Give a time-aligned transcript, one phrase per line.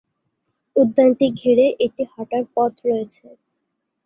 [0.75, 3.25] উদ্যানটি ঘিরে একটি হাঁটার পথ রয়েছে।